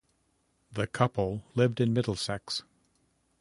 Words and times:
The 0.71 0.87
couple 0.87 1.43
lived 1.53 1.79
in 1.79 1.93
Middlesex. 1.93 2.63